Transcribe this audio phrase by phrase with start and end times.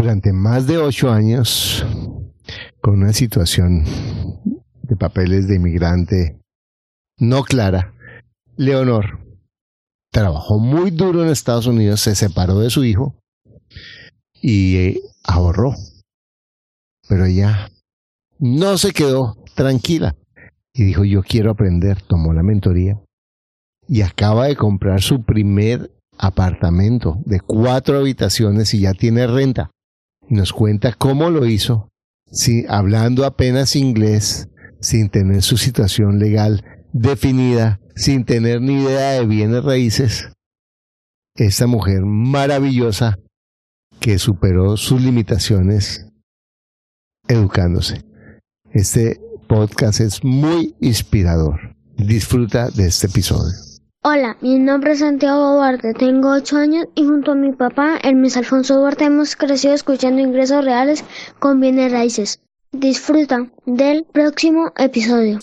[0.00, 1.84] durante más de ocho años
[2.80, 3.84] con una situación
[4.82, 6.40] de papeles de inmigrante
[7.18, 7.92] no clara,
[8.56, 9.20] Leonor
[10.10, 13.14] trabajó muy duro en Estados Unidos, se separó de su hijo
[14.40, 15.74] y eh, ahorró.
[17.06, 17.70] Pero ella
[18.38, 20.16] no se quedó tranquila
[20.72, 22.98] y dijo, yo quiero aprender, tomó la mentoría
[23.86, 29.70] y acaba de comprar su primer apartamento de cuatro habitaciones y ya tiene renta.
[30.30, 31.88] Nos cuenta cómo lo hizo,
[32.30, 34.48] si, hablando apenas inglés,
[34.80, 40.30] sin tener su situación legal definida, sin tener ni idea de bienes raíces.
[41.34, 43.18] Esta mujer maravillosa
[43.98, 46.06] que superó sus limitaciones
[47.26, 48.04] educándose.
[48.72, 51.74] Este podcast es muy inspirador.
[51.96, 53.69] Disfruta de este episodio.
[54.02, 58.34] Hola, mi nombre es Santiago Duarte, tengo 8 años y junto a mi papá, Hermes
[58.38, 61.04] Alfonso Duarte, hemos crecido escuchando ingresos reales
[61.38, 62.40] con bienes raíces.
[62.72, 65.40] Disfruta del próximo episodio.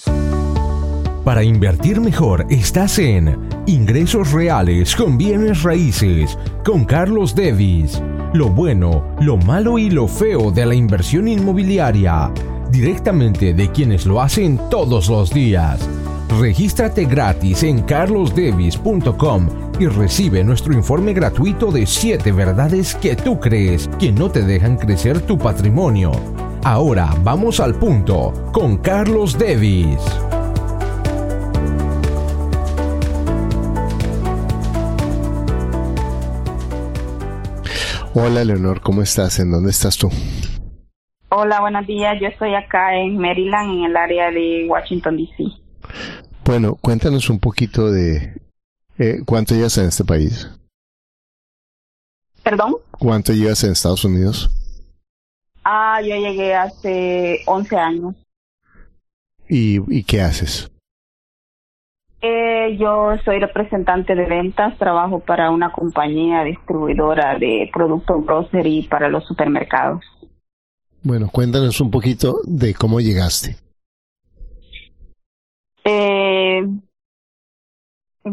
[1.24, 6.36] Para invertir mejor estás en Ingresos Reales con Bienes Raíces
[6.66, 8.02] con Carlos Devis.
[8.34, 12.32] Lo bueno, lo malo y lo feo de la inversión inmobiliaria.
[12.72, 15.88] Directamente de quienes lo hacen todos los días
[16.30, 19.48] Regístrate gratis en carlosdevis.com
[19.80, 24.76] y recibe nuestro informe gratuito de 7 verdades que tú crees que no te dejan
[24.76, 26.12] crecer tu patrimonio.
[26.66, 30.00] Ahora vamos al punto con Carlos Devis.
[38.14, 39.40] Hola Leonor, ¿cómo estás?
[39.40, 40.10] ¿En dónde estás tú?
[41.30, 42.20] Hola, buenos días.
[42.20, 45.67] Yo estoy acá en Maryland, en el área de Washington, D.C.
[46.48, 48.40] Bueno, cuéntanos un poquito de
[48.98, 50.50] eh, cuánto llevas en este país.
[52.42, 52.78] ¿Perdón?
[52.92, 54.50] ¿Cuánto llevas en Estados Unidos?
[55.66, 58.16] Ah, yo llegué hace 11 años.
[59.50, 60.72] ¿Y, y qué haces?
[62.22, 69.10] Eh, yo soy representante de ventas, trabajo para una compañía distribuidora de productos grocery para
[69.10, 70.02] los supermercados.
[71.04, 73.58] Bueno, cuéntanos un poquito de cómo llegaste.
[75.90, 76.68] Eh,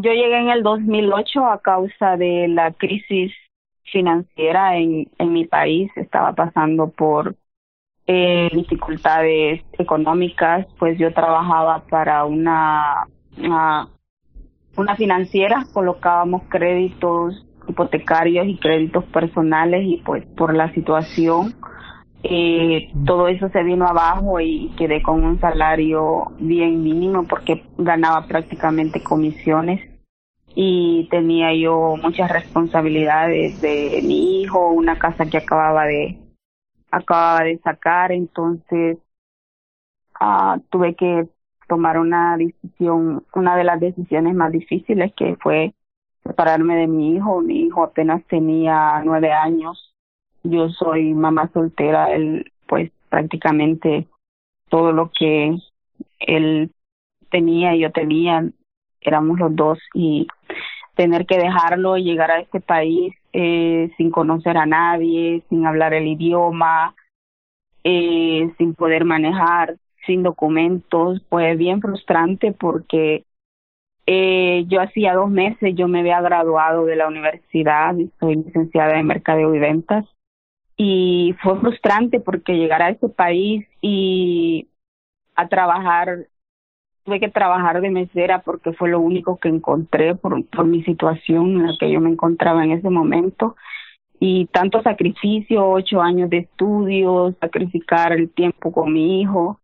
[0.01, 3.33] yo llegué en el 2008 a causa de la crisis
[3.83, 5.91] financiera en, en mi país.
[5.95, 7.35] Estaba pasando por
[8.07, 13.07] eh, dificultades económicas, pues yo trabajaba para una,
[13.37, 13.89] una,
[14.77, 21.55] una financiera, colocábamos créditos hipotecarios y créditos personales y pues por la situación
[22.29, 28.25] eh, todo eso se vino abajo y quedé con un salario bien mínimo porque ganaba
[28.27, 29.81] prácticamente comisiones.
[30.55, 36.17] Y tenía yo muchas responsabilidades de mi hijo, una casa que acababa de
[36.91, 38.97] acababa de sacar, entonces
[40.19, 41.27] ah, tuve que
[41.67, 45.73] tomar una decisión, una de las decisiones más difíciles que fue
[46.23, 47.41] separarme de mi hijo.
[47.41, 49.84] Mi hijo apenas tenía nueve años
[50.45, 54.07] yo soy mamá soltera, él pues prácticamente
[54.69, 55.57] todo lo que
[56.19, 56.71] él
[57.29, 58.43] tenía y yo tenía,
[59.01, 60.27] éramos los dos y
[60.95, 65.93] tener que dejarlo y llegar a este país eh, sin conocer a nadie, sin hablar
[65.93, 66.95] el idioma,
[67.83, 69.75] eh, sin poder manejar,
[70.05, 73.25] sin documentos, fue bien frustrante porque
[74.07, 79.07] eh, yo hacía dos meses, yo me había graduado de la universidad, soy licenciada en
[79.07, 80.05] Mercadeo y Ventas,
[80.77, 84.67] y fue frustrante porque llegar a ese país y
[85.35, 86.27] a trabajar
[87.03, 91.51] tuve que trabajar de mesera porque fue lo único que encontré por, por mi situación
[91.51, 93.55] en la que yo me encontraba en ese momento
[94.19, 99.59] y tanto sacrificio, ocho años de estudio, sacrificar el tiempo con mi hijo.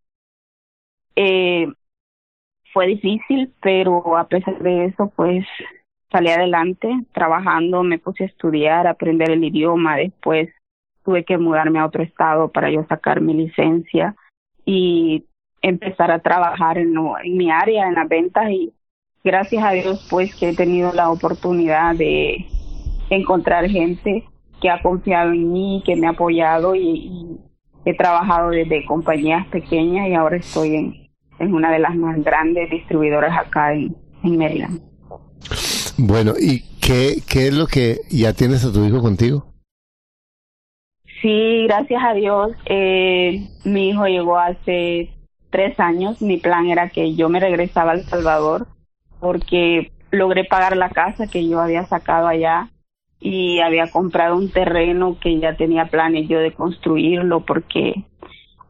[1.15, 1.67] Eh,
[2.73, 5.45] fue difícil, pero a pesar de eso, pues
[6.11, 10.49] salí adelante trabajando, me puse a estudiar, a aprender el idioma, después
[11.03, 14.15] tuve que mudarme a otro estado para yo sacar mi licencia
[14.65, 15.25] y
[15.61, 16.93] empezar a trabajar en,
[17.35, 18.73] mi área, en las ventas y
[19.23, 22.45] gracias a Dios pues que he tenido la oportunidad de
[23.09, 24.25] encontrar gente
[24.61, 27.37] que ha confiado en mí, que me ha apoyado y,
[27.83, 31.09] he trabajado desde compañías pequeñas y ahora estoy en,
[31.39, 34.81] en una de las más grandes distribuidoras acá en, en Maryland.
[35.97, 39.50] Bueno, ¿y qué, qué es lo que ya tienes a tu hijo contigo?
[41.21, 42.51] Sí, gracias a Dios.
[42.65, 45.09] Eh, mi hijo llegó hace
[45.51, 46.21] tres años.
[46.21, 48.67] Mi plan era que yo me regresaba a El Salvador
[49.19, 52.69] porque logré pagar la casa que yo había sacado allá
[53.19, 58.03] y había comprado un terreno que ya tenía planes yo de construirlo porque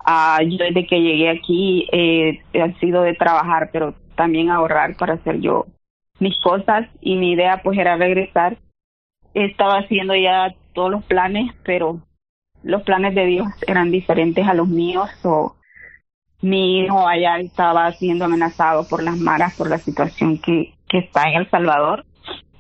[0.06, 5.14] ah, yo desde que llegué aquí eh, he sido de trabajar, pero también ahorrar para
[5.14, 5.68] hacer yo
[6.20, 8.58] mis cosas y mi idea pues era regresar.
[9.34, 12.02] Estaba haciendo ya todos los planes, pero
[12.64, 15.56] los planes de Dios eran diferentes a los míos o
[16.42, 21.30] mi hijo allá estaba siendo amenazado por las maras por la situación que, que está
[21.30, 22.06] en El Salvador.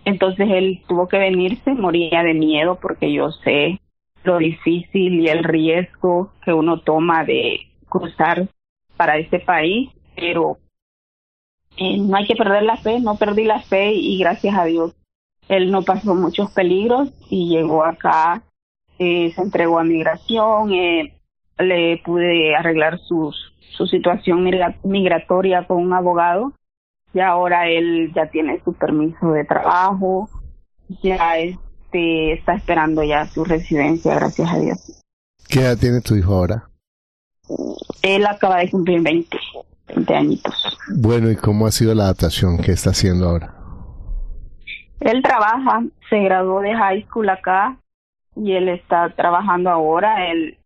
[0.06, 3.80] Entonces él tuvo que venirse, moría de miedo porque yo sé
[4.24, 7.59] lo difícil y el riesgo que uno toma de
[7.89, 8.47] cruzar
[8.97, 10.59] para ese país, pero
[11.77, 14.95] eh, no hay que perder la fe, no perdí la fe y gracias a Dios
[15.51, 18.42] él no pasó muchos peligros y llegó acá,
[19.03, 21.18] eh, se entregó a migración, eh,
[21.57, 23.36] le pude arreglar sus,
[23.75, 24.48] su situación
[24.83, 26.53] migratoria con un abogado
[27.12, 30.30] y ahora él ya tiene su permiso de trabajo,
[31.01, 35.04] ya este, está esperando ya su residencia, gracias a Dios.
[35.50, 36.69] ¿Qué edad tiene tu hijo ahora?
[38.04, 39.36] Él acaba de cumplir 20,
[39.95, 40.77] 20 añitos.
[40.95, 43.56] Bueno, ¿y cómo ha sido la adaptación que está haciendo ahora?
[45.00, 47.81] Él trabaja, se graduó de high school acá
[48.36, 50.30] y él está trabajando ahora.
[50.31, 50.57] Él,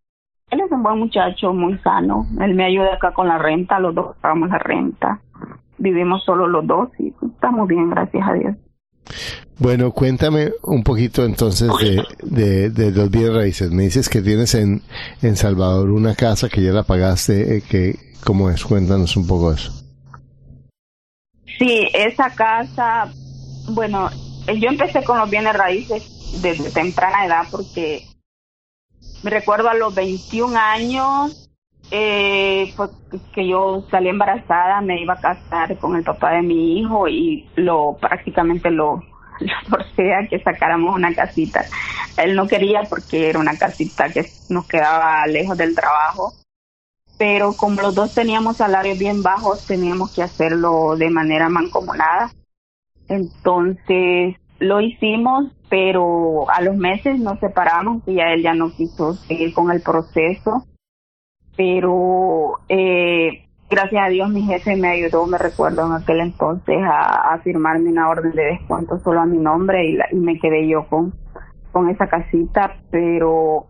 [0.51, 2.25] él es un buen muchacho, muy sano.
[2.39, 5.21] Él me ayuda acá con la renta, los dos pagamos la renta
[5.77, 8.55] vivimos solo los dos y estamos bien, gracias a Dios.
[9.57, 11.69] Bueno, cuéntame un poquito entonces
[12.23, 13.71] de, de, los bienes raíces.
[13.71, 14.81] Me dices que tienes en,
[15.21, 17.95] en Salvador una casa que ya la pagaste, eh, que
[18.25, 18.65] ¿cómo es?
[18.65, 19.71] Cuéntanos un poco eso.
[21.57, 23.09] Sí, esa casa,
[23.69, 24.09] bueno,
[24.59, 28.07] yo empecé con los bienes raíces desde temprana edad porque
[29.23, 31.45] me recuerdo a los 21 años
[31.91, 32.89] eh, pues
[33.33, 37.47] que yo salí embarazada, me iba a casar con el papá de mi hijo y
[37.55, 39.03] lo prácticamente lo,
[39.39, 41.65] lo a que sacáramos una casita.
[42.17, 46.33] Él no quería porque era una casita que nos quedaba lejos del trabajo,
[47.17, 52.31] pero como los dos teníamos salarios bien bajos, teníamos que hacerlo de manera mancomunada.
[53.07, 59.13] Entonces lo hicimos, pero a los meses nos separamos y ya él ya no quiso
[59.13, 60.65] seguir con el proceso.
[61.57, 67.39] Pero eh, gracias a Dios mi jefe me ayudó, me recuerdo en aquel entonces, a,
[67.43, 71.13] firmarme una orden de descuento solo a mi nombre y, y me quedé yo con,
[71.71, 73.67] con esa casita, pero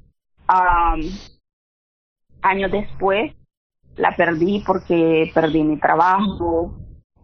[2.41, 3.33] años después
[3.95, 6.75] la perdí porque perdí mi trabajo,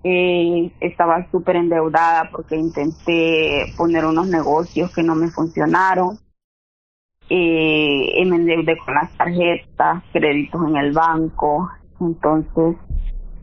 [0.03, 6.19] eh, estaba súper endeudada porque intenté poner unos negocios que no me funcionaron
[7.33, 11.69] eh, me endeudé con las tarjetas, créditos en el banco,
[12.01, 12.75] entonces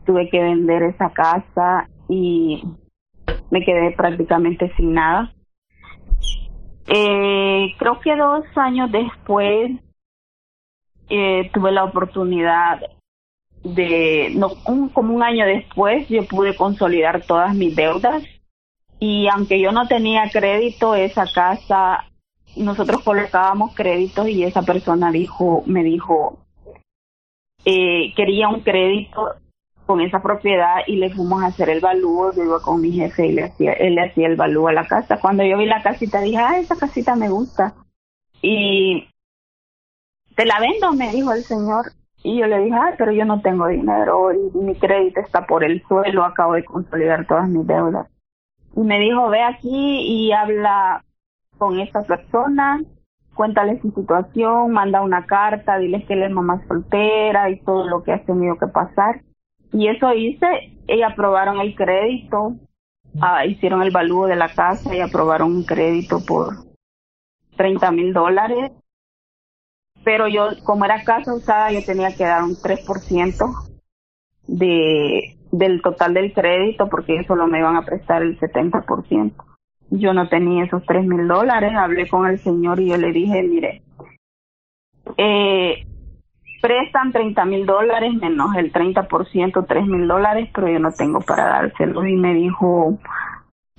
[0.05, 2.63] tuve que vender esa casa y
[3.49, 5.33] me quedé prácticamente sin nada.
[6.85, 9.71] Eh, creo que dos años después
[11.09, 12.79] eh, tuve la oportunidad
[13.63, 14.51] de, no,
[14.93, 18.23] como un año después, yo pude consolidar todas mis deudas
[18.99, 22.05] y aunque yo no tenía crédito, esa casa
[22.55, 26.39] nosotros colocábamos créditos y esa persona dijo, me dijo,
[27.65, 29.35] eh, quería un crédito
[29.85, 33.27] con esa propiedad y le fuimos a hacer el valúo, yo iba con mi jefe
[33.27, 35.19] y le hacía, él le hacía el valúo a la casa.
[35.19, 37.73] Cuando yo vi la casita dije, ah, esa casita me gusta.
[38.41, 39.07] Y
[40.35, 41.91] te la vendo, me dijo el señor.
[42.23, 45.63] Y yo le dije, ah, pero yo no tengo dinero y mi crédito está por
[45.63, 48.07] el suelo, acabo de consolidar todas mis deudas.
[48.75, 51.03] Y me dijo, ve aquí y habla
[51.57, 52.81] con esta persona,
[53.35, 58.03] cuéntale su situación, manda una carta, diles que él es mamá soltera y todo lo
[58.03, 59.21] que ha tenido que pasar.
[59.71, 62.55] Y eso hice, ellos aprobaron el crédito,
[63.21, 66.53] ah, hicieron el valúo de la casa y aprobaron un crédito por
[67.55, 68.71] 30 mil dólares.
[70.03, 73.69] Pero yo, como era casa usada, yo tenía que dar un 3%
[74.47, 79.33] de, del total del crédito porque solo me iban a prestar el 70%
[79.91, 83.41] yo no tenía esos tres mil dólares, hablé con el señor y yo le dije,
[83.43, 83.81] mire,
[85.17, 85.85] eh,
[86.61, 91.45] prestan 30 mil dólares menos el 30%, tres mil dólares, pero yo no tengo para
[91.45, 92.05] dárselo.
[92.05, 92.99] Y me dijo,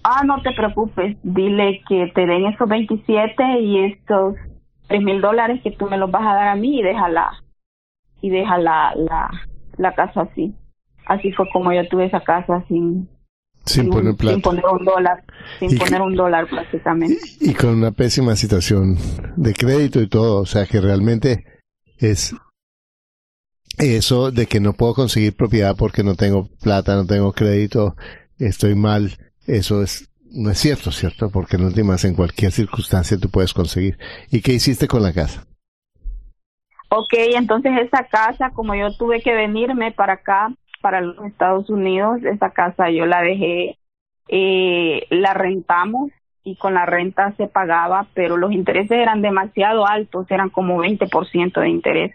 [0.03, 4.35] ah, no te preocupes, dile que te den esos 27 y estos
[4.91, 7.31] tres mil dólares que tú me los vas a dar a mí y déjala,
[8.21, 9.31] y deja la, la,
[9.79, 10.53] la casa así.
[11.07, 13.09] Así fue como yo tuve esa casa sin,
[13.65, 14.35] sin, poner plata.
[14.35, 15.25] Sin poner un dólar,
[15.61, 17.17] sin poner un dólar prácticamente.
[17.41, 18.97] Y, con una pésima situación
[19.37, 21.45] de crédito y todo, o sea que realmente
[21.99, 22.35] es
[23.79, 27.95] eso de que no puedo conseguir propiedad porque no tengo plata, no tengo crédito,
[28.39, 29.17] estoy mal,
[29.47, 31.31] eso es No es cierto, ¿cierto?
[31.31, 33.99] Porque en últimas, en cualquier circunstancia tú puedes conseguir.
[34.31, 35.45] ¿Y qué hiciste con la casa?
[36.89, 42.23] Ok, entonces esa casa, como yo tuve que venirme para acá, para los Estados Unidos,
[42.25, 43.79] esa casa yo la dejé,
[44.29, 46.11] eh, la rentamos
[46.43, 51.61] y con la renta se pagaba, pero los intereses eran demasiado altos, eran como 20%
[51.61, 52.13] de interés.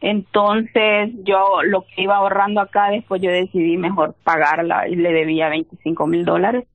[0.00, 5.48] Entonces yo lo que iba ahorrando acá, después yo decidí mejor pagarla y le debía
[5.48, 6.66] 25 mil dólares.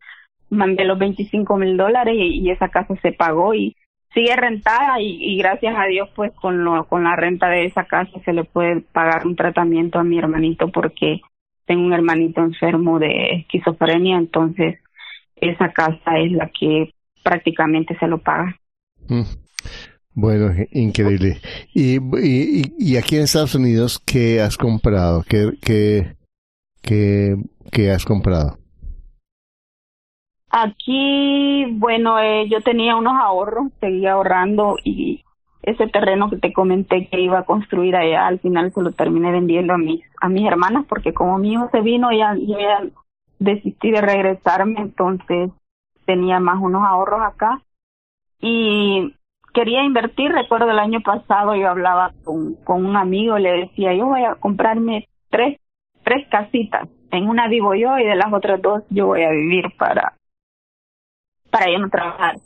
[0.50, 3.76] Mandé los 25 mil dólares y, esa casa se pagó y
[4.14, 8.20] sigue rentada y, gracias a Dios pues con, lo, con la renta de esa casa
[8.26, 11.22] se le puede pagar un tratamiento a mi hermanito porque
[11.66, 14.80] tengo un hermanito enfermo de esquizofrenia, entonces
[15.36, 18.60] esa casa es la que prácticamente se lo paga.
[19.08, 19.22] Mm.
[20.14, 21.40] Bueno, increíble.
[21.74, 25.24] Y, y, y, aquí en Estados Unidos, ¿qué has comprado?
[25.24, 26.16] ¿Qué, qué,
[26.82, 27.38] qué,
[27.72, 28.59] qué has comprado?
[30.52, 35.24] Aquí, bueno, eh, yo tenía unos ahorros, seguía ahorrando y
[35.62, 39.32] ese terreno que te comenté que iba a construir allá, al final se lo terminé
[39.32, 42.82] vendiendo a mis, a mis hermanas porque como mi hijo se vino ya, ya
[43.38, 45.52] desistí de regresarme, entonces
[46.06, 47.62] tenía más unos ahorros acá
[48.42, 49.14] y
[49.54, 50.32] quería invertir.
[50.32, 54.36] Recuerdo el año pasado yo hablaba con, con un amigo le decía, yo voy a
[54.36, 55.60] comprarme tres,
[56.04, 56.90] tres casitas.
[57.12, 60.14] En una vivo yo y de las otras dos yo voy a vivir para,
[61.50, 62.38] para yo no trabajar.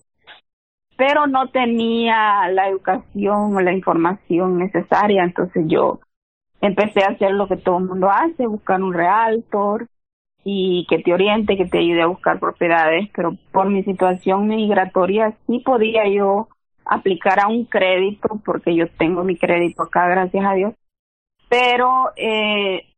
[0.97, 5.99] Pero no tenía la educación o la información necesaria, entonces yo
[6.61, 9.87] empecé a hacer lo que todo el mundo hace, buscar un realtor
[10.43, 15.35] y que te oriente, que te ayude a buscar propiedades, pero por mi situación migratoria
[15.47, 16.47] sí podía yo
[16.85, 20.73] aplicar a un crédito, porque yo tengo mi crédito acá, gracias a Dios,
[21.49, 22.92] pero eh,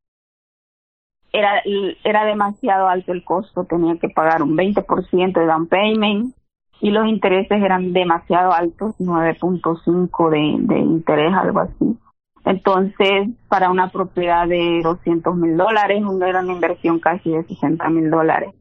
[1.36, 1.62] era,
[2.04, 6.34] era demasiado alto el costo, tenía que pagar un 20% de down payment
[6.82, 11.98] y los intereses eran demasiado altos, 9.5 de, de interés, algo así.
[12.46, 18.10] Entonces, para una propiedad de 200 mil dólares, una gran inversión casi de 60 mil
[18.10, 18.54] dólares,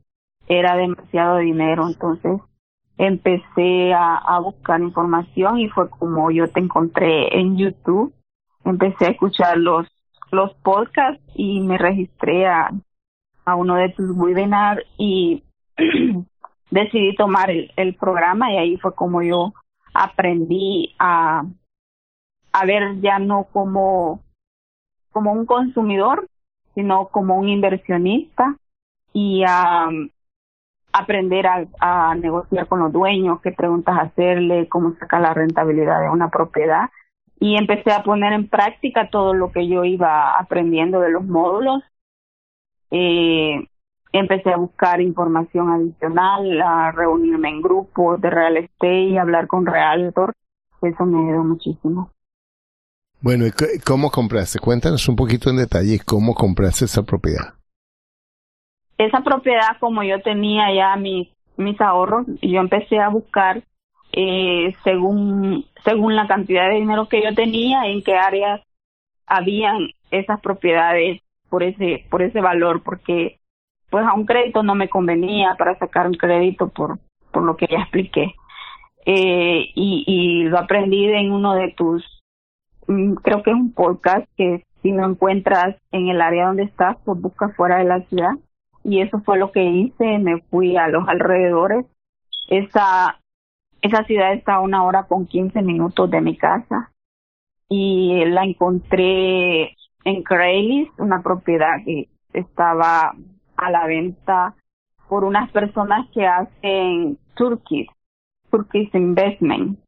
[0.48, 1.86] era demasiado dinero.
[1.86, 2.40] Entonces,
[2.96, 8.14] empecé a, a, buscar información y fue como yo te encontré en YouTube.
[8.64, 9.86] Empecé a escuchar los,
[10.30, 12.70] los podcasts y me registré a,
[13.44, 15.42] a uno de tus webinars y
[16.70, 19.52] decidí tomar el, el programa y ahí fue como yo
[19.94, 21.44] aprendí a,
[22.52, 24.20] a ver ya no como,
[25.12, 26.26] como un consumidor,
[26.74, 28.56] sino como un inversionista
[29.12, 29.88] y a
[30.92, 36.08] aprender a, a, negociar con los dueños, qué preguntas hacerle, cómo sacar la rentabilidad de
[36.08, 36.90] una propiedad.
[37.40, 41.82] Y empecé a poner en práctica todo lo que yo iba aprendiendo de los módulos.
[42.90, 43.68] Eh,
[44.12, 49.66] empecé a buscar información adicional, a reunirme en grupos de real estate y hablar con
[49.66, 50.32] realtor.
[50.80, 52.10] Eso me ayudó muchísimo.
[53.20, 53.46] Bueno,
[53.86, 54.58] ¿cómo compraste?
[54.58, 57.54] Cuéntanos un poquito en detalle cómo compraste esa propiedad
[58.98, 63.62] esa propiedad, como yo tenía ya mis, mis ahorros, yo empecé a buscar
[64.16, 68.60] eh, según, según la cantidad de dinero que yo tenía, en qué áreas
[69.26, 73.38] habían esas propiedades por ese, por ese valor, porque
[73.90, 76.98] pues a un crédito no me convenía para sacar un crédito por,
[77.32, 78.34] por lo que ya expliqué.
[79.06, 82.04] Eh, y, y lo aprendí en uno de tus,
[82.86, 86.96] mm, creo que es un podcast que si no encuentras en el área donde estás,
[87.04, 88.32] pues busca fuera de la ciudad
[88.84, 91.86] y eso fue lo que hice, me fui a los alrededores.
[92.48, 93.18] Esa,
[93.84, 96.90] esa ciudad está a una hora con 15 minutos de mi casa
[97.68, 103.14] y la encontré en Craigslist, una propiedad que estaba
[103.56, 104.54] a la venta
[105.06, 107.90] por unas personas que hacen Turkish,
[108.50, 109.78] Turkish Investment.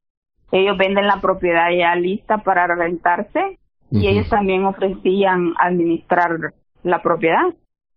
[0.52, 3.58] Ellos venden la propiedad ya lista para rentarse
[3.90, 7.46] y ellos también ofrecían administrar la propiedad.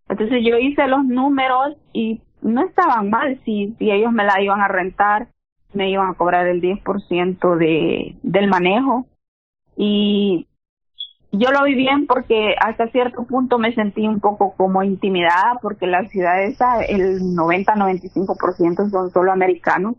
[0.08, 3.38] Entonces yo hice los números y no estaban mal.
[3.44, 5.28] Si, si ellos me la iban a rentar,
[5.74, 9.06] me iban a cobrar el 10% de, del manejo.
[9.76, 10.48] Y
[11.32, 15.88] yo lo vi bien porque hasta cierto punto me sentí un poco como intimidada porque
[15.88, 19.96] la ciudad esa, el 90-95% son solo americanos.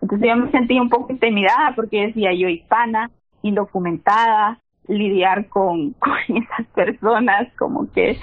[0.00, 3.10] Entonces yo me sentí un poco intimidada porque decía yo hispana,
[3.42, 8.18] indocumentada, lidiar con, con esas personas, como que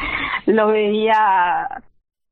[0.46, 1.84] lo veía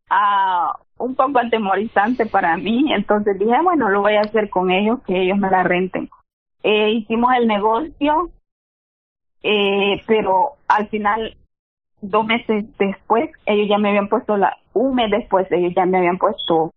[0.10, 5.00] a un poco atemorizante para mí, entonces dije, bueno, lo voy a hacer con ellos,
[5.08, 6.10] que ellos me la renten.
[6.64, 8.30] Eh, hicimos el negocio,
[9.42, 11.38] eh, pero al final,
[12.02, 15.98] dos meses después, ellos ya me habían puesto la, un mes después, ellos ya me
[15.98, 16.72] habían puesto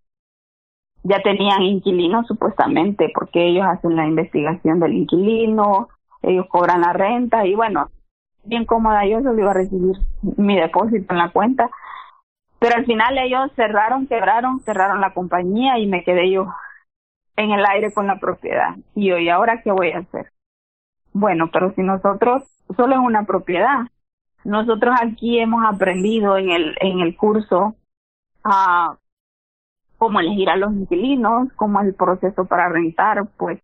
[1.05, 5.89] ya tenían inquilinos supuestamente, porque ellos hacen la investigación del inquilino,
[6.23, 7.89] ellos cobran la renta y bueno,
[8.45, 9.97] bien cómoda yo solo iba a recibir
[10.37, 11.71] mi depósito en la cuenta.
[12.63, 16.47] Pero al final ellos cerraron, quebraron, cerraron la compañía y me quedé yo
[17.35, 18.77] en el aire con la propiedad.
[18.95, 20.31] Y yo, ¿y ahora qué voy a hacer?
[21.13, 22.45] Bueno, pero si nosotros,
[22.77, 23.89] solo es una propiedad.
[24.45, 27.75] Nosotros aquí hemos aprendido en el, en el curso
[28.45, 28.97] a
[29.99, 33.61] cómo elegir a los inquilinos, cómo es el proceso para rentar, pues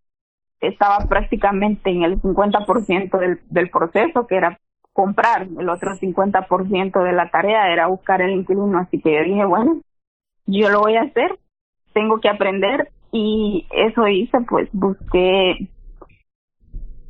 [0.60, 4.58] estaba prácticamente en el 50% del, del proceso, que era
[4.98, 9.44] comprar, el otro 50% de la tarea era buscar el inquilino, así que yo dije,
[9.44, 9.80] bueno,
[10.46, 11.38] yo lo voy a hacer,
[11.92, 15.68] tengo que aprender y eso hice, pues busqué,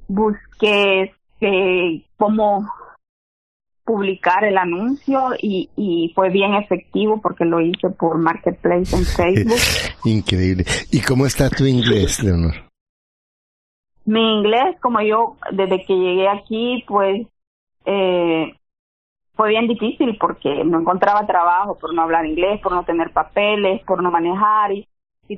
[0.07, 2.69] busqué este, cómo
[3.87, 9.61] publicar el anuncio y, y fue bien efectivo porque lo hice por Marketplace en Facebook.
[10.05, 10.67] Increíble.
[10.93, 12.53] ¿Y cómo está tu inglés, Leonor?
[14.05, 17.27] Mi inglés, como yo, desde que llegué aquí, pues
[17.91, 18.55] eh,
[19.35, 23.83] fue bien difícil porque no encontraba trabajo por no hablar inglés, por no tener papeles,
[23.87, 24.87] por no manejar y,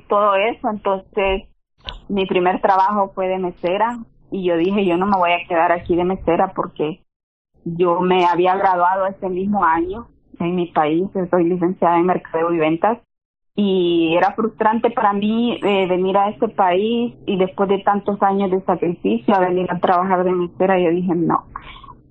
[0.07, 0.69] todo eso.
[0.69, 1.43] Entonces,
[2.09, 3.99] mi primer trabajo fue de mesera
[4.31, 7.01] y yo dije, yo no me voy a quedar aquí de mesera porque
[7.63, 10.07] yo me había graduado ese mismo año
[10.39, 12.99] en mi país, soy licenciada en Mercadeo y Ventas
[13.55, 18.49] y era frustrante para mí eh, venir a este país y después de tantos años
[18.49, 21.45] de sacrificio a venir a trabajar de mesera, yo dije no,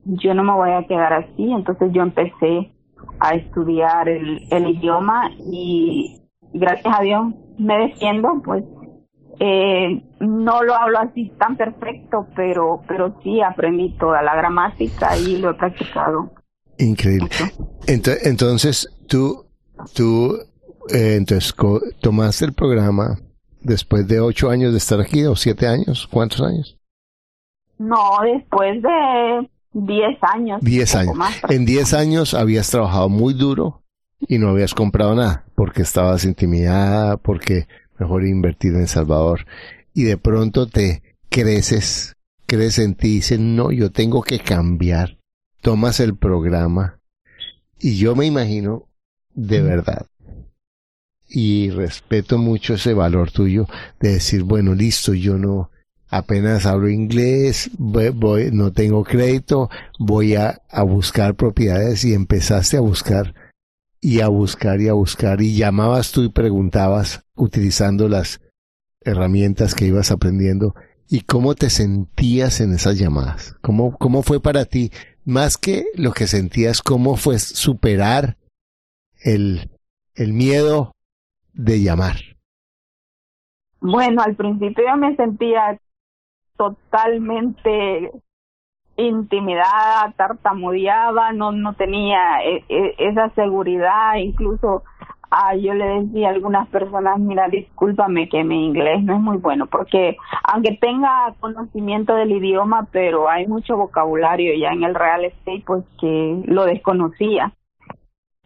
[0.04, 2.72] yo no me voy a quedar así, entonces yo empecé
[3.18, 8.64] a estudiar el, el idioma y gracias a Dios me defiendo, pues
[9.38, 15.38] eh, no lo hablo así tan perfecto, pero, pero sí aprendí toda la gramática y
[15.38, 16.30] lo he practicado.
[16.78, 17.28] Increíble.
[17.86, 19.46] Entonces, tú,
[19.94, 20.34] tú,
[20.92, 21.54] eh, entonces,
[22.00, 23.18] tomaste el programa
[23.62, 26.78] después de ocho años de estar aquí o siete años, ¿cuántos años?
[27.78, 30.60] No, después de diez años.
[30.62, 31.16] Diez años.
[31.48, 33.82] en diez años habías trabajado muy duro
[34.20, 37.66] y no habías comprado nada porque estabas intimidada, porque
[37.98, 39.46] mejor invertir en El Salvador.
[39.94, 45.18] Y de pronto te creces, crees en ti y dices, no, yo tengo que cambiar.
[45.60, 47.00] Tomas el programa
[47.78, 48.88] y yo me imagino,
[49.34, 50.06] de verdad,
[51.28, 53.66] y respeto mucho ese valor tuyo
[54.00, 55.70] de decir, bueno, listo, yo no,
[56.10, 62.80] apenas hablo inglés, voy, no tengo crédito, voy a, a buscar propiedades y empezaste a
[62.80, 63.34] buscar
[64.00, 68.40] y a buscar y a buscar y llamabas tú y preguntabas utilizando las
[69.02, 70.74] herramientas que ibas aprendiendo
[71.08, 73.56] y cómo te sentías en esas llamadas.
[73.60, 74.90] ¿Cómo, cómo fue para ti?
[75.24, 78.36] Más que lo que sentías, ¿cómo fue superar
[79.22, 79.70] el,
[80.14, 80.94] el miedo
[81.52, 82.16] de llamar?
[83.80, 85.80] Bueno, al principio yo me sentía
[86.60, 88.12] totalmente
[88.98, 94.82] intimidada, tartamudeaba, no, no tenía e, e, esa seguridad, incluso
[95.30, 99.38] ah, yo le decía a algunas personas, mira, discúlpame que mi inglés no es muy
[99.38, 105.24] bueno, porque aunque tenga conocimiento del idioma, pero hay mucho vocabulario ya en el real
[105.24, 107.54] estate, pues que lo desconocía.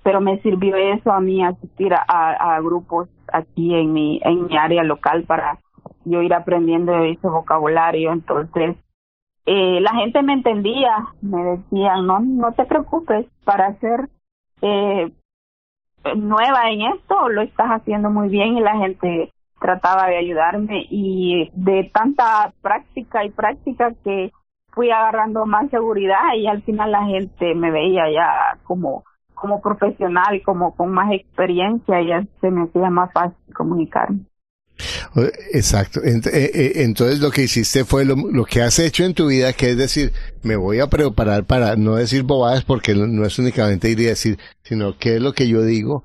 [0.05, 4.57] Pero me sirvió eso a mí asistir a, a grupos aquí en mi, en mi
[4.57, 5.59] área local para
[6.05, 8.13] yo ir aprendiendo ese vocabulario.
[8.13, 8.77] Entonces,
[9.47, 14.09] eh, la gente me entendía, me decían, no, no te preocupes, para ser
[14.63, 15.13] eh,
[16.17, 21.51] nueva en esto lo estás haciendo muy bien y la gente trataba de ayudarme y
[21.55, 24.33] de tanta práctica y práctica que
[24.73, 30.41] fui agarrando más seguridad y al final la gente me veía ya como como profesional,
[30.43, 34.21] como con más experiencia, ya se me hacía más fácil comunicarme.
[35.53, 36.03] Exacto.
[36.03, 39.71] Eh, eh, entonces lo que hiciste fue lo, que has hecho en tu vida, que
[39.71, 44.01] es decir, me voy a preparar para no decir bobadas, porque no es únicamente ir
[44.01, 46.05] y decir, sino qué es lo que yo digo.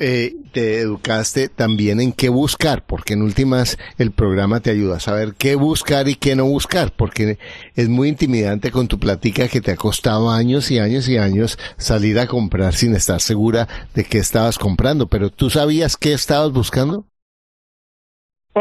[0.00, 5.00] Eh, te educaste también en qué buscar, porque en últimas el programa te ayuda a
[5.00, 7.38] saber qué buscar y qué no buscar, porque
[7.74, 11.58] es muy intimidante con tu plática que te ha costado años y años y años
[11.78, 16.52] salir a comprar sin estar segura de qué estabas comprando, pero tú sabías qué estabas
[16.52, 17.04] buscando.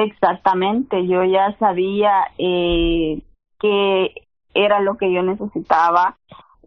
[0.03, 3.21] Exactamente, yo ya sabía eh,
[3.59, 4.13] que
[4.53, 6.17] era lo que yo necesitaba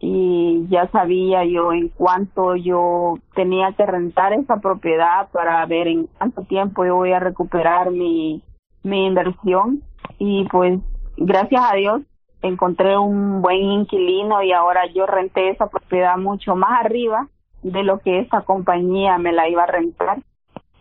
[0.00, 6.08] y ya sabía yo en cuánto yo tenía que rentar esa propiedad para ver en
[6.18, 8.42] cuánto tiempo yo voy a recuperar mi,
[8.82, 9.82] mi inversión.
[10.18, 10.80] Y pues
[11.16, 12.02] gracias a Dios
[12.42, 17.28] encontré un buen inquilino y ahora yo renté esa propiedad mucho más arriba
[17.62, 20.18] de lo que esa compañía me la iba a rentar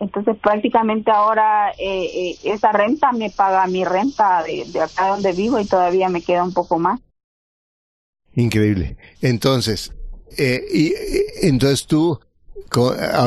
[0.00, 5.32] Entonces prácticamente ahora eh, eh, esa renta me paga mi renta de, de acá donde
[5.32, 7.00] vivo y todavía me queda un poco más.
[8.34, 8.96] Increíble.
[9.20, 9.94] Entonces,
[10.38, 10.92] eh, y,
[11.42, 12.18] entonces tú,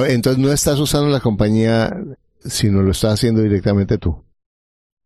[0.07, 1.95] entonces no estás usando la compañía,
[2.39, 4.23] sino lo estás haciendo directamente tú.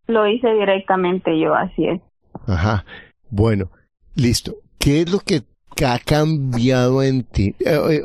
[0.08, 2.02] Lo hice directamente yo, así es.
[2.48, 2.86] Ajá.
[3.30, 3.72] Bueno,
[4.16, 4.56] listo.
[4.80, 5.44] ¿Qué es lo que
[5.86, 7.56] ha cambiado en ti?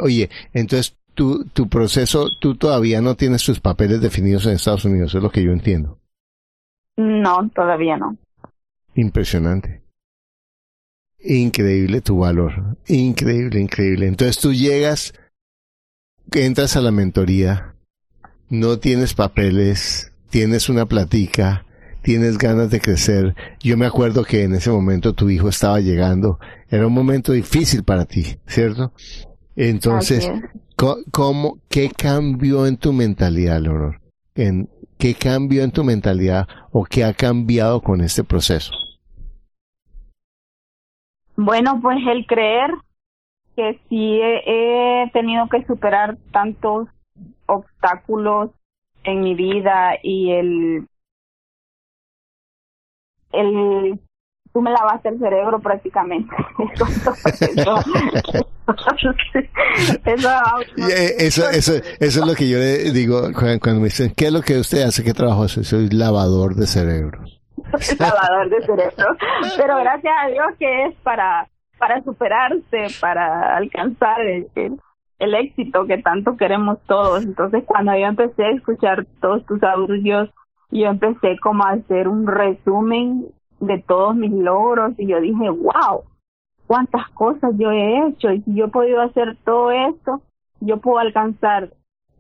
[0.01, 5.15] oye, entonces tu, tu proceso, tú todavía no tienes tus papeles definidos en Estados Unidos,
[5.15, 5.99] es lo que yo entiendo.
[6.97, 8.17] No, todavía no.
[8.95, 9.83] Impresionante.
[11.21, 12.77] Increíble tu valor.
[12.89, 14.07] Increíble, increíble.
[14.07, 15.15] Entonces tú llegas,
[16.33, 17.75] entras a la mentoría,
[18.49, 21.65] no tienes papeles, tienes una platica,
[22.03, 23.35] tienes ganas de crecer.
[23.61, 26.39] Yo me acuerdo que en ese momento tu hijo estaba llegando.
[26.69, 28.93] Era un momento difícil para ti, ¿cierto?
[29.57, 30.31] Entonces,
[31.13, 34.01] ¿cómo, qué cambió en tu mentalidad, Leonor?
[34.35, 38.73] ¿En, ¿Qué cambió en tu mentalidad o qué ha cambiado con este proceso?
[41.37, 42.71] Bueno, pues el creer
[43.57, 46.89] que sí he, tenido que superar tantos
[47.47, 48.51] obstáculos
[49.05, 50.87] en mi vida y el
[53.33, 53.99] el
[54.53, 56.35] tú me lavaste el cerebro prácticamente.
[61.19, 64.43] eso, eso, eso, es lo que yo le digo cuando, me dicen, ¿qué es lo
[64.43, 65.03] que usted hace?
[65.03, 65.65] ¿Qué trabajo hace?
[65.65, 67.41] Soy lavador de cerebros.
[67.99, 69.17] lavador de cerebros.
[69.57, 74.49] Pero gracias a Dios que es para, para superarse, para alcanzar el,
[75.19, 77.25] el, éxito que tanto queremos todos.
[77.25, 80.29] Entonces cuando yo empecé a escuchar todos tus audios,
[80.71, 83.27] yo empecé como a hacer un resumen
[83.63, 86.03] de todos mis logros y yo dije, wow,
[86.67, 90.21] cuántas cosas yo he hecho y si yo he podido hacer todo esto,
[90.61, 91.71] yo puedo alcanzar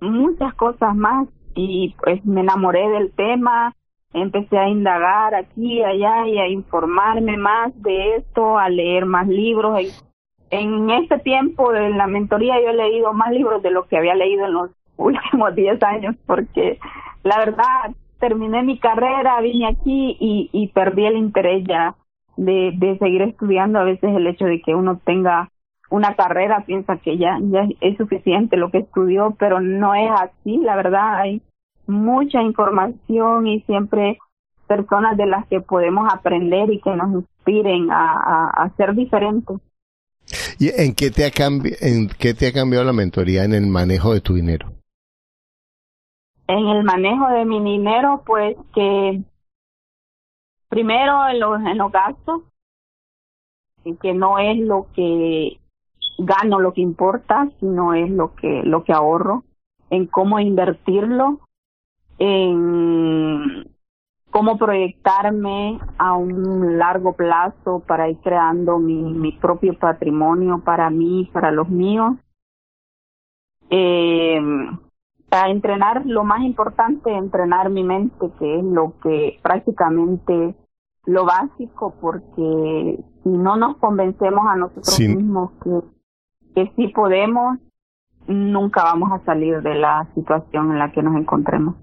[0.00, 3.74] muchas cosas más y pues me enamoré del tema,
[4.14, 10.04] empecé a indagar aquí allá y a informarme más de esto, a leer más libros.
[10.50, 14.14] En este tiempo de la mentoría yo he leído más libros de lo que había
[14.14, 16.78] leído en los últimos 10 años porque
[17.24, 17.90] la verdad
[18.22, 21.96] terminé mi carrera, vine aquí y, perdí el interés ya
[22.36, 23.80] de, seguir estudiando.
[23.80, 25.50] A veces el hecho de que uno tenga
[25.90, 27.40] una carrera piensa que ya,
[27.80, 30.58] es suficiente lo que estudió, pero no es así.
[30.58, 31.42] La verdad, hay
[31.88, 34.18] mucha información y siempre
[34.68, 39.58] personas de las que podemos aprender y que nos inspiren a, a, ser diferentes.
[40.60, 41.30] ¿Y en qué, te ha
[41.80, 44.71] en qué te ha cambiado la mentoría en el manejo de tu dinero?
[46.46, 49.22] En el manejo de mi dinero, pues que
[50.68, 52.42] primero en los, en los gastos,
[54.00, 55.58] que no es lo que
[56.18, 59.44] gano lo que importa, sino es lo que lo que ahorro,
[59.90, 61.40] en cómo invertirlo,
[62.18, 63.68] en
[64.30, 71.28] cómo proyectarme a un largo plazo para ir creando mi, mi propio patrimonio para mí,
[71.32, 72.14] para los míos.
[73.68, 74.40] Eh,
[75.32, 80.54] a entrenar lo más importante, entrenar mi mente, que es lo que prácticamente
[81.06, 85.70] lo básico, porque si no nos convencemos a nosotros mismos que,
[86.54, 87.58] que sí podemos,
[88.26, 91.76] nunca vamos a salir de la situación en la que nos encontremos.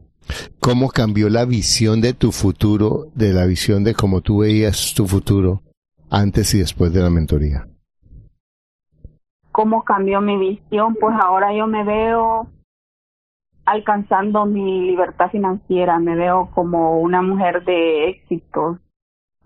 [0.60, 5.08] ¿Cómo cambió la visión de tu futuro, de la visión de cómo tú veías tu
[5.08, 5.64] futuro
[6.12, 7.68] antes y después de la mentoría?
[9.52, 10.96] ¿Cómo cambió mi visión?
[11.02, 12.48] Pues ahora yo me veo
[13.70, 18.80] alcanzando mi libertad financiera, me veo como una mujer de éxito,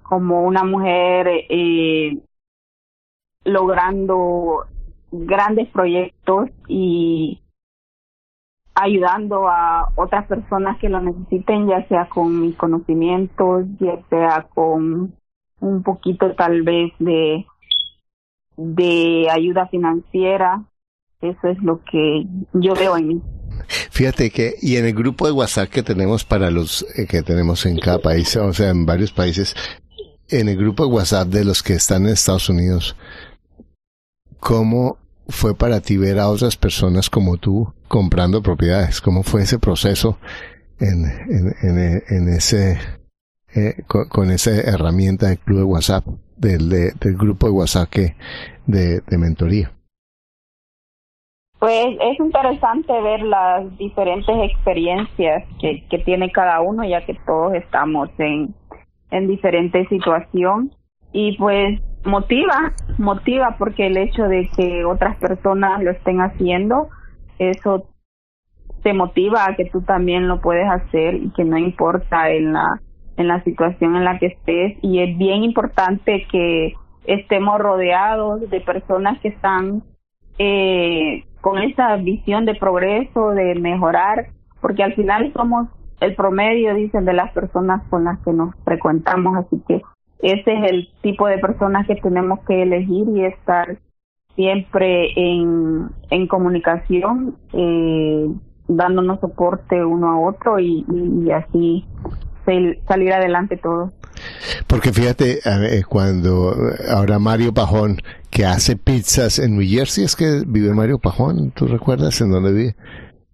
[0.01, 2.17] como una mujer eh,
[3.43, 4.65] logrando
[5.11, 7.41] grandes proyectos y
[8.75, 15.13] ayudando a otras personas que lo necesiten, ya sea con mis conocimientos, ya sea con
[15.59, 17.45] un poquito tal vez de,
[18.55, 20.63] de ayuda financiera.
[21.21, 23.21] Eso es lo que yo veo en mí.
[23.93, 27.63] Fíjate que, y en el grupo de WhatsApp que tenemos para los eh, que tenemos
[27.67, 29.55] en cada país, o sea, en varios países,
[30.29, 32.95] en el grupo de WhatsApp de los que están en Estados Unidos,
[34.39, 38.99] ¿cómo fue para ti ver a otras personas como tú comprando propiedades?
[38.99, 40.17] ¿Cómo fue ese proceso
[40.79, 41.05] en,
[41.61, 42.79] en, en, ese,
[43.53, 48.15] eh, con, esa herramienta del club de WhatsApp, del, del grupo de WhatsApp que,
[48.65, 49.71] de, de mentoría?
[51.63, 57.53] Pues es interesante ver las diferentes experiencias que, que tiene cada uno, ya que todos
[57.53, 58.53] estamos en,
[59.11, 60.71] en diferente situación.
[61.13, 66.89] Y pues motiva, motiva porque el hecho de que otras personas lo estén haciendo,
[67.39, 67.87] eso
[68.81, 72.81] te motiva a que tú también lo puedes hacer y que no importa en la
[73.15, 76.73] en la situación en la que estés y es bien importante que
[77.05, 79.83] estemos rodeados de personas que están
[80.39, 84.27] eh, con esa visión de progreso, de mejorar,
[84.61, 85.67] porque al final somos
[85.99, 89.81] el promedio, dicen, de las personas con las que nos frecuentamos, así que
[90.19, 93.77] ese es el tipo de personas que tenemos que elegir y estar
[94.37, 98.29] siempre en, en comunicación, eh,
[98.69, 101.85] dándonos soporte uno a otro y, y, así
[102.45, 103.93] salir adelante todo.
[104.67, 105.39] Porque fíjate,
[105.89, 106.55] cuando
[106.89, 107.97] ahora Mario Pajón,
[108.29, 112.51] que hace pizzas en New Jersey, es que vive Mario Pajón, ¿tú recuerdas en dónde
[112.51, 112.75] vive?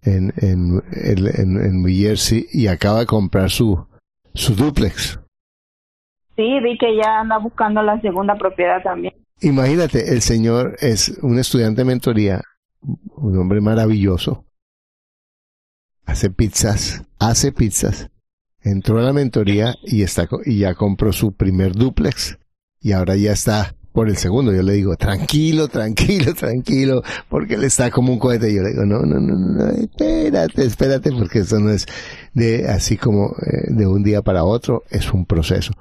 [0.02, 3.86] En, en, en, en New Jersey y acaba de comprar su,
[4.34, 5.20] su duplex.
[6.38, 9.14] Sí, vi que ya anda buscando la segunda propiedad también.
[9.42, 12.42] Imagínate, el señor es un estudiante de mentoría,
[12.82, 14.46] un hombre maravilloso,
[16.06, 18.10] hace pizzas, hace pizzas,
[18.62, 22.38] entró a la mentoría y, está, y ya compró su primer duplex
[22.82, 24.54] y ahora ya está por el segundo.
[24.54, 28.54] Yo le digo, tranquilo, tranquilo, tranquilo, porque él está como un cohete.
[28.54, 31.86] Yo le digo, no, no, no, no, espérate, espérate, porque eso no es
[32.34, 35.74] de así como eh, de un día para otro, es un proceso.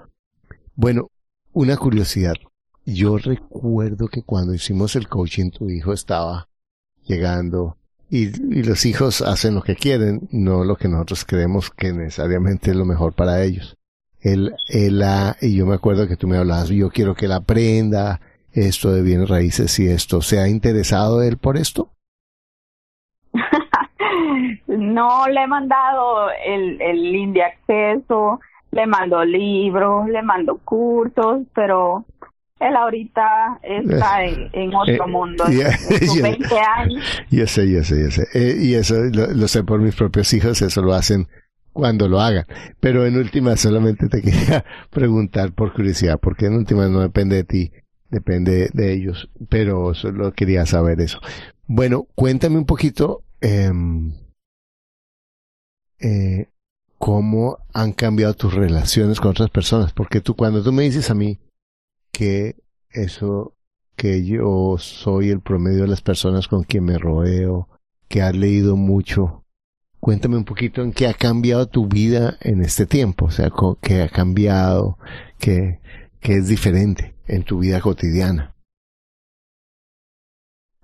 [0.74, 1.10] Bueno,
[1.52, 2.34] una curiosidad.
[2.84, 6.48] Yo recuerdo que cuando hicimos el coaching, tu hijo estaba
[7.04, 7.77] llegando
[8.10, 12.76] y, los hijos hacen lo que quieren, no lo que nosotros creemos que necesariamente es
[12.76, 13.76] lo mejor para ellos.
[14.20, 15.02] Él, él,
[15.40, 18.20] y yo me acuerdo que tú me hablabas, yo quiero que él aprenda
[18.52, 20.22] esto de bienes raíces y esto.
[20.22, 21.90] ¿Se ha interesado él por esto?
[24.66, 28.40] no le he mandado el, el link de acceso,
[28.70, 32.04] le mando libros, le mando cursos, pero
[32.60, 37.04] él ahorita está eh, en, otro eh, mundo, sus 20 años.
[37.30, 38.26] Yo sé, yo sé, yo sé.
[38.34, 41.28] Eh, y eso lo, sé por mis propios hijos, eso lo hacen
[41.72, 42.44] cuando lo hagan.
[42.80, 47.44] Pero en última solamente te quería preguntar por curiosidad, porque en última no depende de
[47.44, 47.72] ti,
[48.10, 49.30] depende de ellos.
[49.48, 51.20] Pero solo quería saber eso.
[51.66, 54.14] Bueno, cuéntame un poquito em,
[56.00, 56.48] eh,
[56.98, 61.14] cómo han cambiado tus relaciones con otras personas, porque tú cuando tú me dices a
[61.14, 61.38] mí,
[62.18, 62.56] que
[62.90, 63.52] eso
[63.96, 67.68] que yo soy el promedio de las personas con quien me rodeo,
[68.08, 69.44] que has leído mucho.
[70.00, 73.50] Cuéntame un poquito en qué ha cambiado tu vida en este tiempo, o sea,
[73.80, 74.98] qué ha cambiado,
[75.38, 75.78] qué,
[76.22, 78.52] es diferente en tu vida cotidiana.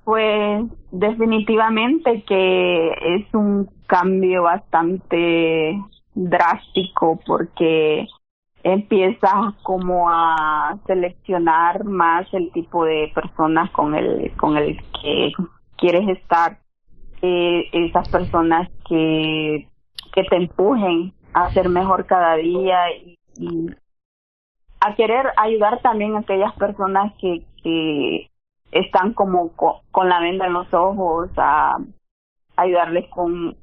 [0.04, 5.80] Pues definitivamente que es un cambio bastante
[6.14, 8.06] drástico porque
[8.64, 15.32] empiezas como a seleccionar más el tipo de personas con el con el que
[15.76, 16.58] quieres estar
[17.20, 19.68] esas personas que
[20.14, 23.18] que te empujen a ser mejor cada día y,
[24.80, 28.30] a querer ayudar también a aquellas personas que que
[28.70, 31.76] están como con, la venda en los ojos a
[32.56, 33.56] ayudarles con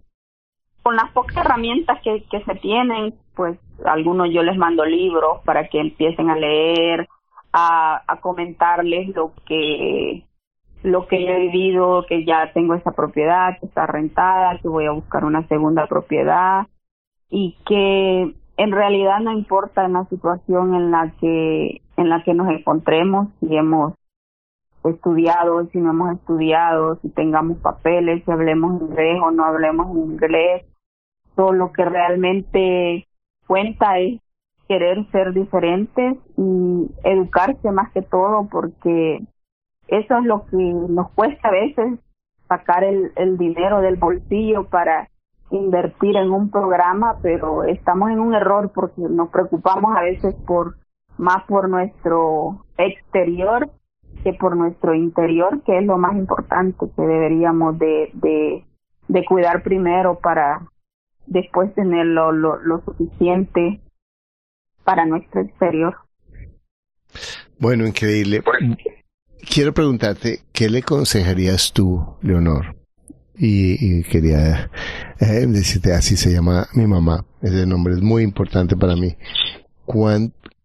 [0.84, 5.68] con las pocas herramientas que, que se tienen, pues algunos yo les mando libros para
[5.68, 7.08] que empiecen a leer,
[7.54, 10.24] a, comentarles lo que
[10.84, 14.86] lo que yo he vivido, que ya tengo esa propiedad, que está rentada, que voy
[14.86, 16.66] a buscar una segunda propiedad.
[17.30, 22.34] Y que en realidad no importa en la situación en la que en la que
[22.34, 23.94] nos encontremos, si hemos
[24.84, 30.66] estudiado, si no hemos estudiado, si tengamos papeles, si hablemos inglés o no hablemos inglés,
[31.36, 33.08] todo lo que realmente
[33.52, 34.22] cuenta es
[34.70, 39.20] querer ser diferentes y educarse más que todo porque
[39.90, 42.00] eso es lo que nos cuesta a veces
[42.48, 45.10] sacar el, el dinero del bolsillo para
[45.50, 50.78] invertir en un programa, pero estamos en un error porque nos preocupamos a veces por
[51.18, 53.70] más por nuestro exterior
[54.24, 58.64] que por nuestro interior, que es lo más importante que deberíamos de, de,
[59.10, 60.62] de cuidar primero para
[61.28, 63.82] después tener lo, lo, suficiente
[64.84, 65.96] para nuestro exterior.
[67.60, 68.44] Bueno, increíble.
[69.50, 72.76] Quiero preguntarte, ¿qué le aconsejarías tú, Leonor?
[73.36, 74.70] Y, quería
[75.20, 79.16] eh, decirte, así se llama mi mamá, ese nombre es muy importante para mí.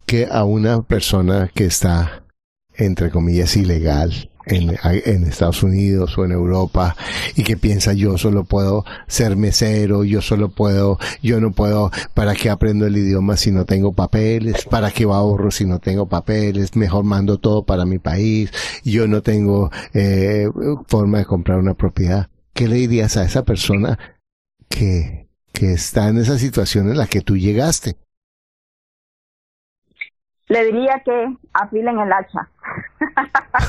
[0.05, 2.25] que a una persona que está,
[2.75, 6.97] entre comillas, ilegal, en, en, Estados Unidos o en Europa
[7.35, 12.35] y que piensa yo solo puedo ser mesero, yo solo puedo, yo no puedo, ¿para
[12.35, 14.65] qué aprendo el idioma si no tengo papeles?
[14.65, 16.77] ¿Para qué ahorro si no tengo papeles?
[16.77, 18.51] Mejor mando todo para mi país,
[18.85, 20.49] yo no tengo eh,
[20.87, 22.29] forma de comprar una propiedad.
[22.53, 23.99] ¿Qué le dirías a esa persona
[24.69, 27.97] que, que está en esa situación en la que tú llegaste?
[30.49, 32.49] Le diría que afilen el hacha.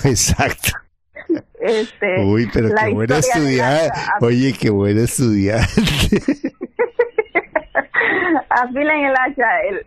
[0.07, 0.77] Exacto.
[1.59, 3.91] Este, Uy, pero qué buena estudiar.
[4.21, 5.59] Oye, qué buena estudiar.
[8.49, 9.59] afilen el hacha.
[9.61, 9.85] El,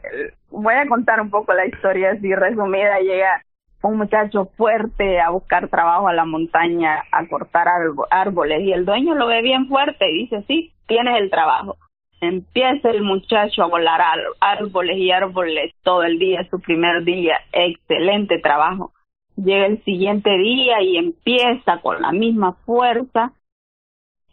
[0.51, 2.99] voy a contar un poco la historia así resumida.
[3.01, 3.45] Llega
[3.83, 7.69] un muchacho fuerte a buscar trabajo a la montaña, a cortar
[8.11, 11.79] árboles, y el dueño lo ve bien fuerte y dice, sí, tienes el trabajo.
[12.21, 14.01] Empieza el muchacho a volar
[14.41, 18.93] árboles y árboles todo el día, su primer día, excelente trabajo.
[19.37, 23.33] Llega el siguiente día y empieza con la misma fuerza.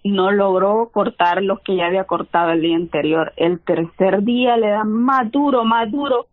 [0.03, 3.31] No logró cortar lo que ya había cortado el día anterior.
[3.37, 6.27] El tercer día le da más duro, más duro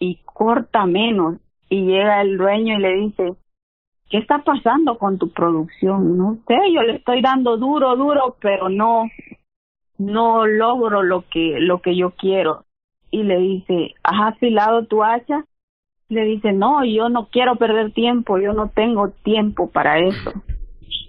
[0.00, 1.36] y corta menos.
[1.68, 3.34] Y llega el dueño y le dice,
[4.10, 6.16] ¿qué está pasando con tu producción?
[6.16, 9.04] No sé, yo le estoy dando duro, duro, pero no,
[9.98, 12.64] no logro lo que, lo que yo quiero.
[13.10, 15.44] Y le dice, ¿has afilado tu hacha?
[16.08, 20.32] Le dice, no, yo no quiero perder tiempo, yo no tengo tiempo para eso.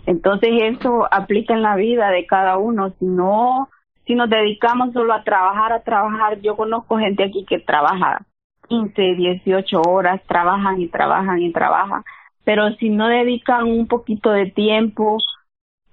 [0.06, 2.92] Entonces eso aplica en la vida de cada uno.
[3.00, 3.70] Si no,
[4.06, 8.26] si nos dedicamos solo a trabajar, a trabajar, yo conozco gente aquí que trabaja
[8.70, 12.04] 15, 18 horas, trabajan y trabajan y trabajan,
[12.46, 15.18] pero si no dedican un poquito de tiempo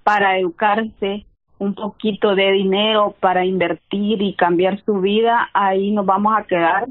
[0.03, 1.25] para educarse,
[1.59, 6.87] un poquito de dinero para invertir y cambiar su vida, ahí nos vamos a quedar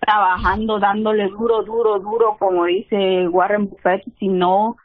[0.00, 4.76] trabajando, dándole duro, duro, duro, como dice Warren Buffett, si no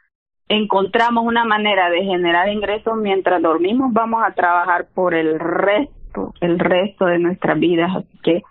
[0.48, 6.58] encontramos una manera de generar ingresos mientras dormimos, vamos a trabajar por el resto, el
[6.58, 7.96] resto de nuestras vidas.
[7.96, 8.42] Así que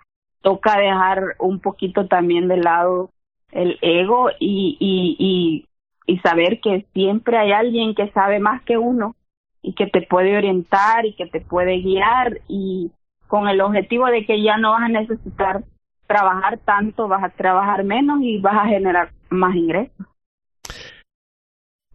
[0.42, 3.10] toca dejar un poquito también de lado
[3.50, 5.66] el ego y, y, y,
[6.06, 9.14] y saber que siempre hay alguien que sabe más que uno
[9.62, 12.90] y que te puede orientar y que te puede guiar y
[13.26, 15.64] con el objetivo de que ya no vas a necesitar
[16.06, 20.06] trabajar tanto, vas a trabajar menos y vas a generar más ingresos.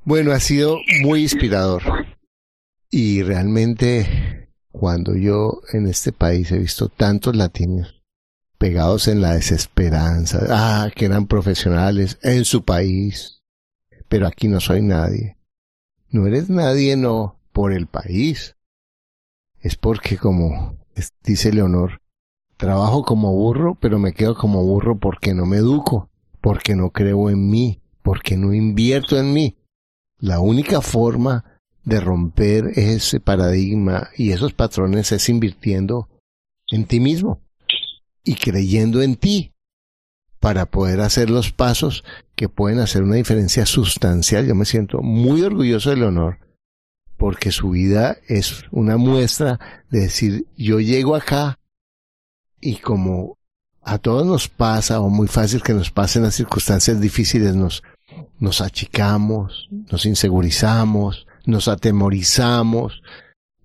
[0.06, 1.82] Bueno, ha sido muy inspirador
[2.92, 8.04] y realmente cuando yo en este país he visto tantos latinos
[8.58, 13.44] pegados en la desesperanza, ah, que eran profesionales en su país,
[14.08, 15.38] pero aquí no soy nadie.
[16.10, 18.58] No eres nadie, no, por el país.
[19.62, 20.78] Es porque, como
[21.24, 22.02] dice Leonor,
[22.58, 26.10] trabajo como burro, pero me quedo como burro porque no me educo,
[26.42, 29.56] porque no creo en mí, porque no invierto en mí.
[30.18, 31.46] La única forma
[31.86, 36.10] de romper ese paradigma y esos patrones es invirtiendo
[36.70, 37.42] en ti mismo
[38.24, 39.54] y creyendo en ti
[40.40, 42.04] para poder hacer los pasos
[42.36, 44.46] que pueden hacer una diferencia sustancial.
[44.46, 46.43] Yo me siento muy orgulloso de Leonor
[47.24, 49.58] porque su vida es una muestra
[49.90, 51.58] de decir, yo llego acá
[52.60, 53.38] y como
[53.82, 57.82] a todos nos pasa, o muy fácil que nos pasen las circunstancias difíciles, nos,
[58.40, 63.02] nos achicamos, nos insegurizamos, nos atemorizamos,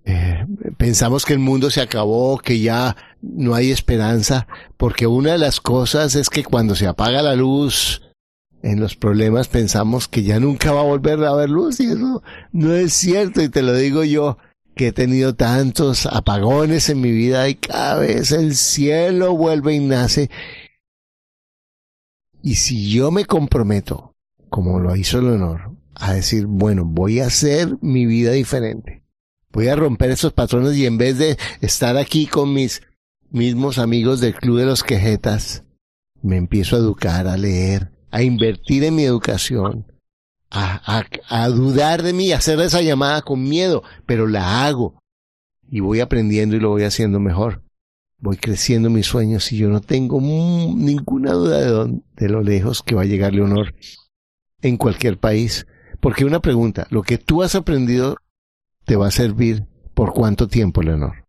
[0.05, 5.39] eh, pensamos que el mundo se acabó, que ya no hay esperanza, porque una de
[5.39, 8.03] las cosas es que cuando se apaga la luz,
[8.63, 12.23] en los problemas pensamos que ya nunca va a volver a haber luz y eso
[12.53, 14.39] no es cierto y te lo digo yo
[14.75, 19.81] que he tenido tantos apagones en mi vida y cada vez el cielo vuelve y
[19.81, 20.31] nace.
[22.43, 24.15] Y si yo me comprometo,
[24.49, 29.03] como lo hizo Leonor, a decir, bueno, voy a hacer mi vida diferente,
[29.51, 32.83] voy a romper esos patrones y en vez de estar aquí con mis
[33.31, 35.65] mismos amigos del Club de los Quejetas,
[36.23, 39.87] me empiezo a educar, a leer, a invertir en mi educación,
[40.51, 44.99] a, a, dudar de mí, a hacer esa llamada con miedo, pero la hago
[45.71, 47.63] y voy aprendiendo y lo voy haciendo mejor.
[48.21, 52.97] Voy creciendo mis sueños y yo no tengo ninguna duda de, de lo lejos que
[52.97, 53.75] va a llegar Leonor
[54.61, 55.67] en cualquier país.
[56.01, 58.17] Porque una pregunta, ¿lo que tú has aprendido
[58.85, 61.28] te va a servir por cuánto tiempo, Leonor?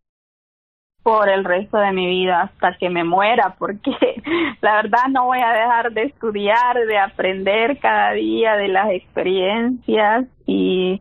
[1.02, 3.90] Por el resto de mi vida hasta que me muera, porque
[4.60, 10.26] la verdad no voy a dejar de estudiar, de aprender cada día de las experiencias
[10.46, 11.00] y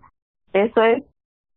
[0.54, 1.04] eso es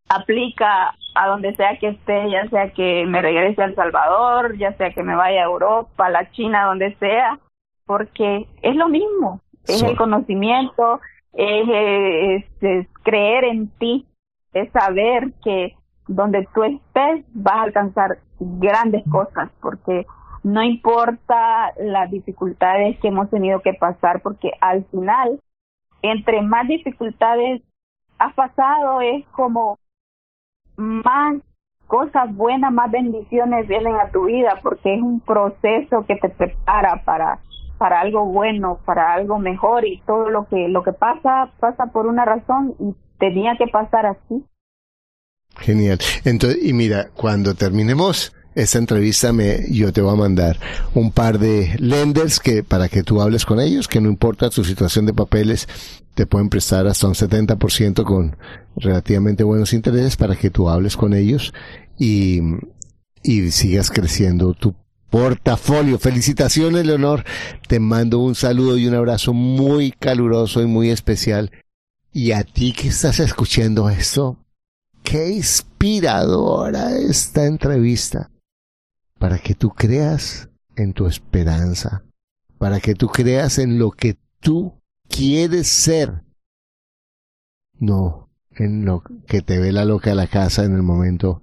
[0.08, 4.76] aplica a donde sea que esté, ya sea que me regrese a El Salvador, ya
[4.76, 7.38] sea que me vaya a Europa, a la China, donde sea,
[7.86, 11.00] porque es lo mismo, es el conocimiento,
[11.32, 14.06] es, es creer en ti,
[14.52, 15.76] es saber que
[16.14, 20.06] donde tú estés vas a alcanzar grandes cosas porque
[20.42, 25.40] no importa las dificultades que hemos tenido que pasar porque al final
[26.02, 27.62] entre más dificultades
[28.18, 29.78] has pasado es como
[30.76, 31.36] más
[31.86, 37.02] cosas buenas, más bendiciones vienen a tu vida, porque es un proceso que te prepara
[37.04, 37.38] para
[37.78, 42.06] para algo bueno, para algo mejor y todo lo que lo que pasa pasa por
[42.06, 44.44] una razón y tenía que pasar así.
[45.58, 45.98] Genial.
[46.24, 50.58] Entonces, y mira, cuando terminemos esta entrevista me, yo te voy a mandar
[50.94, 54.64] un par de lenders que para que tú hables con ellos, que no importa tu
[54.64, 55.68] situación de papeles,
[56.14, 58.36] te pueden prestar hasta un 70% con
[58.76, 61.54] relativamente buenos intereses para que tú hables con ellos
[61.98, 62.40] y,
[63.22, 64.74] y sigas creciendo tu
[65.08, 65.98] portafolio.
[65.98, 67.24] Felicitaciones, Leonor.
[67.68, 71.50] Te mando un saludo y un abrazo muy caluroso y muy especial.
[72.12, 74.41] Y a ti que estás escuchando esto,
[75.02, 78.30] qué inspiradora esta entrevista
[79.18, 82.04] para que tú creas en tu esperanza,
[82.58, 86.24] para que tú creas en lo que tú quieres ser,
[87.78, 91.42] no en lo que te ve la loca la casa en el momento,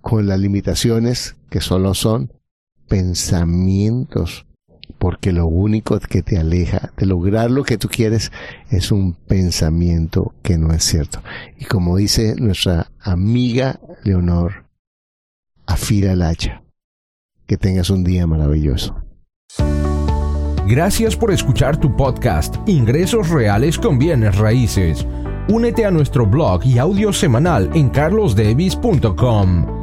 [0.00, 2.32] con las limitaciones que solo son
[2.88, 4.46] pensamientos,
[5.02, 8.30] porque lo único que te aleja de lograr lo que tú quieres
[8.70, 11.20] es un pensamiento que no es cierto.
[11.58, 14.66] Y como dice nuestra amiga Leonor,
[15.66, 16.62] afila el hacha
[17.48, 18.94] que tengas un día maravilloso.
[20.68, 25.04] Gracias por escuchar tu podcast Ingresos Reales con Bienes Raíces.
[25.48, 29.82] Únete a nuestro blog y audio semanal en carlosdevis.com.